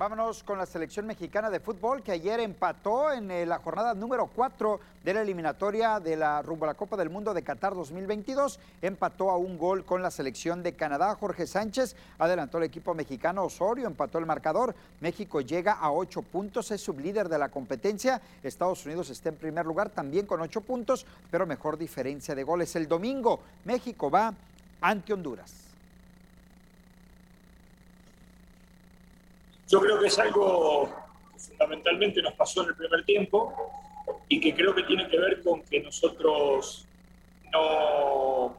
[0.01, 4.25] Vámonos con la selección mexicana de fútbol que ayer empató en eh, la jornada número
[4.35, 8.59] 4 de la eliminatoria de la rumbo a la Copa del Mundo de Qatar 2022.
[8.81, 11.13] Empató a un gol con la selección de Canadá.
[11.13, 13.43] Jorge Sánchez adelantó el equipo mexicano.
[13.43, 14.73] Osorio empató el marcador.
[15.01, 18.19] México llega a 8 puntos, es sublíder de la competencia.
[18.41, 22.75] Estados Unidos está en primer lugar también con 8 puntos, pero mejor diferencia de goles.
[22.75, 24.33] El domingo México va
[24.81, 25.70] ante Honduras.
[29.71, 30.89] Yo creo que es algo
[31.31, 33.53] que fundamentalmente nos pasó en el primer tiempo
[34.27, 36.85] y que creo que tiene que ver con que nosotros
[37.53, 38.57] no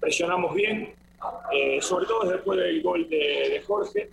[0.00, 0.92] presionamos bien,
[1.52, 4.10] eh, sobre todo después del gol de, Jorge,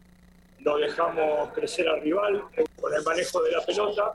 [0.59, 2.43] lo dejamos crecer al rival
[2.79, 4.13] con el manejo de la pelota,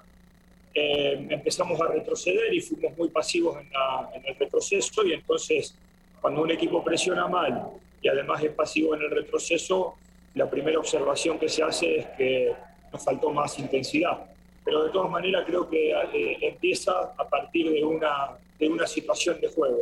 [0.75, 3.69] eh, empezamos a retroceder y fuimos muy pasivos en,
[4.15, 5.75] en el retroceso y entonces
[6.21, 7.65] cuando un equipo presiona mal
[8.01, 9.97] y además es pasivo en el retroceso,
[10.37, 12.53] la primera observación que se hace es que
[12.93, 14.18] nos faltó más intensidad.
[14.62, 19.41] Pero de todas maneras creo que eh, empieza a partir de una, de una situación
[19.41, 19.78] de juego.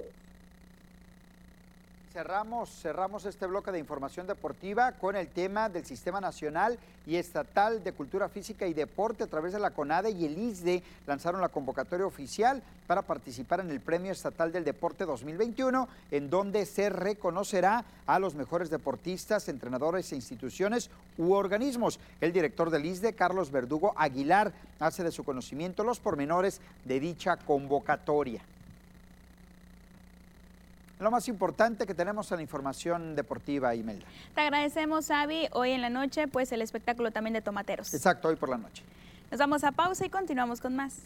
[2.14, 7.82] Cerramos, cerramos este bloque de información deportiva con el tema del Sistema Nacional y Estatal
[7.82, 11.48] de Cultura Física y Deporte a través de la CONADE y el ISDE lanzaron la
[11.48, 17.84] convocatoria oficial para participar en el Premio Estatal del Deporte 2021, en donde se reconocerá
[18.06, 21.98] a los mejores deportistas, entrenadores e instituciones u organismos.
[22.20, 27.38] El director del ISDE, Carlos Verdugo Aguilar, hace de su conocimiento los pormenores de dicha
[27.38, 28.40] convocatoria
[31.04, 34.04] lo más importante que tenemos en la información deportiva, Imelda.
[34.34, 35.46] Te agradecemos, Avi.
[35.52, 37.94] Hoy en la noche, pues el espectáculo también de tomateros.
[37.94, 38.82] Exacto, hoy por la noche.
[39.30, 40.96] Nos vamos a pausa y continuamos con más.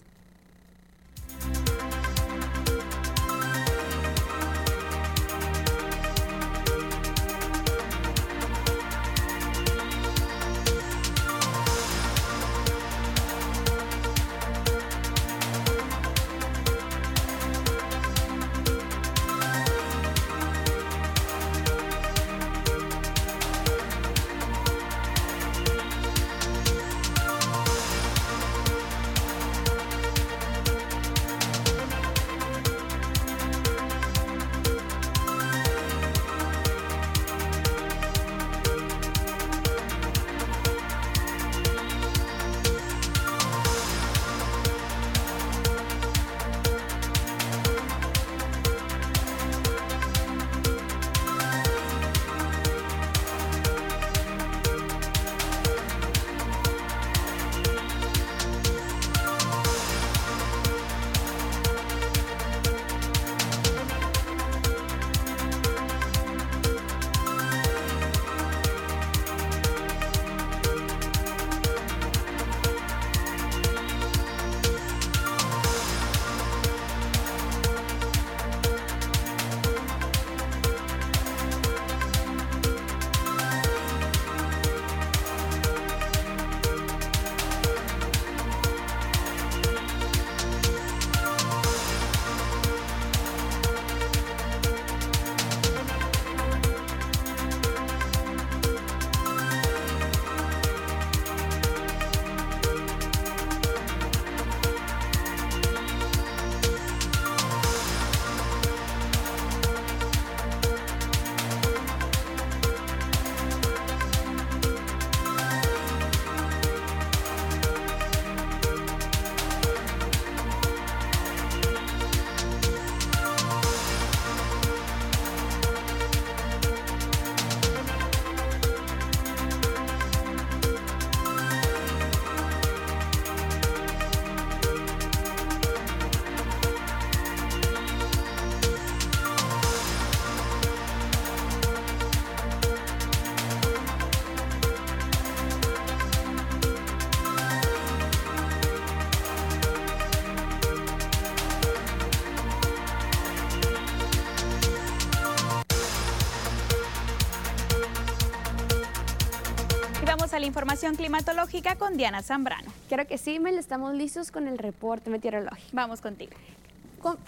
[160.48, 162.72] Información climatológica con Diana Zambrano.
[162.88, 165.68] Quiero que sí, Mel, estamos listos con el reporte meteorológico.
[165.72, 166.32] Vamos contigo.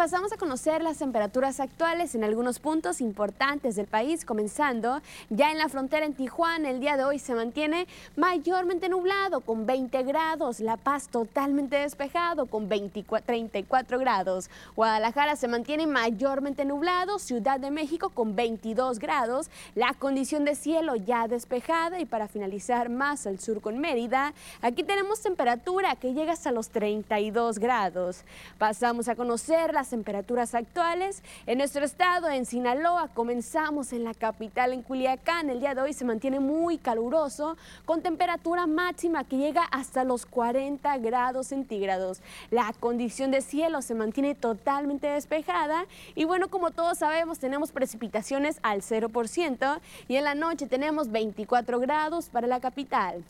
[0.00, 5.58] Pasamos a conocer las temperaturas actuales en algunos puntos importantes del país, comenzando ya en
[5.58, 6.70] la frontera en Tijuana.
[6.70, 7.86] El día de hoy se mantiene
[8.16, 15.86] mayormente nublado con 20 grados, La Paz totalmente despejado con 34 grados, Guadalajara se mantiene
[15.86, 22.06] mayormente nublado, Ciudad de México con 22 grados, la condición de cielo ya despejada y
[22.06, 24.32] para finalizar más al sur con Mérida,
[24.62, 28.24] aquí tenemos temperatura que llega hasta los 32 grados.
[28.56, 31.22] Pasamos a conocer las temperaturas actuales.
[31.46, 35.50] En nuestro estado, en Sinaloa, comenzamos en la capital, en Culiacán.
[35.50, 40.24] El día de hoy se mantiene muy caluroso, con temperatura máxima que llega hasta los
[40.24, 42.22] 40 grados centígrados.
[42.50, 48.58] La condición de cielo se mantiene totalmente despejada y bueno, como todos sabemos, tenemos precipitaciones
[48.62, 53.24] al 0% y en la noche tenemos 24 grados para la capital.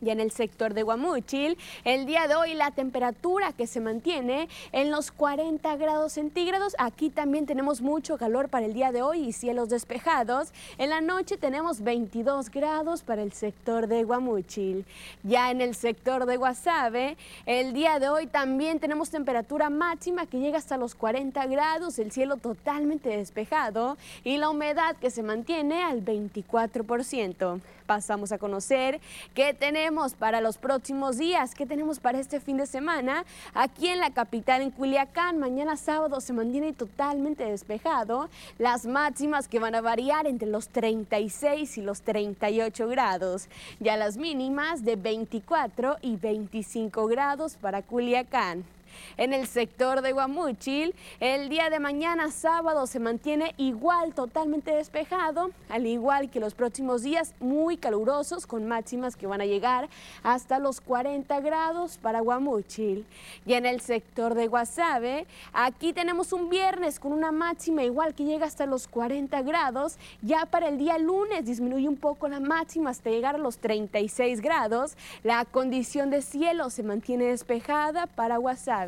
[0.00, 4.48] Y en el sector de Guamúchil, el día de hoy la temperatura que se mantiene
[4.72, 6.74] en los 40 grados centígrados.
[6.78, 10.52] Aquí también tenemos mucho calor para el día de hoy y cielos despejados.
[10.78, 14.84] En la noche tenemos 22 grados para el sector de Guamúchil.
[15.22, 17.16] Ya en el sector de Guasave,
[17.46, 22.12] el día de hoy también tenemos temperatura máxima que llega hasta los 40 grados, el
[22.12, 29.00] cielo totalmente despejado y la humedad que se mantiene al 24% pasamos a conocer
[29.34, 33.24] qué tenemos para los próximos días, qué tenemos para este fin de semana.
[33.54, 38.28] Aquí en la capital, en Culiacán, mañana sábado se mantiene totalmente despejado.
[38.58, 43.48] Las máximas que van a variar entre los 36 y los 38 grados.
[43.80, 48.75] Ya las mínimas de 24 y 25 grados para Culiacán.
[49.16, 55.50] En el sector de Guamúchil, el día de mañana sábado se mantiene igual totalmente despejado,
[55.68, 59.88] al igual que los próximos días muy calurosos con máximas que van a llegar
[60.22, 63.06] hasta los 40 grados para Guamúchil.
[63.44, 68.24] Y en el sector de Guasave, aquí tenemos un viernes con una máxima igual que
[68.24, 69.96] llega hasta los 40 grados.
[70.22, 74.40] Ya para el día lunes disminuye un poco la máxima hasta llegar a los 36
[74.40, 74.96] grados.
[75.22, 78.85] La condición de cielo se mantiene despejada para Guasave.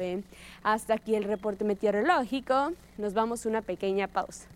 [0.63, 2.73] Hasta aquí el reporte meteorológico.
[2.97, 4.47] Nos vamos a una pequeña pausa.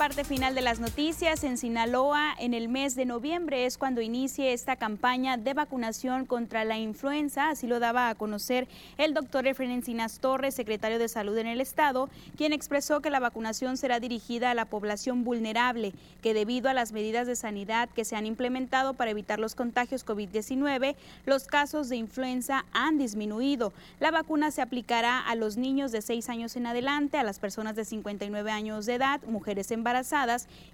[0.00, 1.44] Parte final de las noticias.
[1.44, 6.64] En Sinaloa, en el mes de noviembre es cuando inicie esta campaña de vacunación contra
[6.64, 7.50] la influenza.
[7.50, 11.60] Así lo daba a conocer el doctor Efren Encinas Torres, secretario de Salud en el
[11.60, 15.92] Estado, quien expresó que la vacunación será dirigida a la población vulnerable,
[16.22, 20.06] que debido a las medidas de sanidad que se han implementado para evitar los contagios
[20.06, 20.96] COVID-19,
[21.26, 23.74] los casos de influenza han disminuido.
[23.98, 27.76] La vacuna se aplicará a los niños de 6 años en adelante, a las personas
[27.76, 29.70] de 59 años de edad, mujeres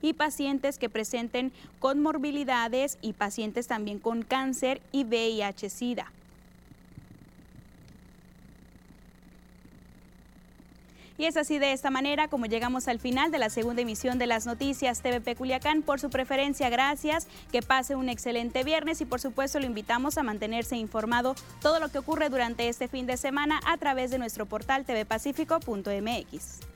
[0.02, 6.12] y pacientes que presenten comorbilidades y pacientes también con cáncer y VIH-Sida.
[11.18, 14.26] Y es así de esta manera como llegamos al final de la segunda emisión de
[14.26, 15.82] las noticias TVP Culiacán.
[15.82, 17.26] Por su preferencia, gracias.
[17.50, 21.88] Que pase un excelente viernes y por supuesto lo invitamos a mantenerse informado todo lo
[21.88, 26.75] que ocurre durante este fin de semana a través de nuestro portal tvpacífico.mx.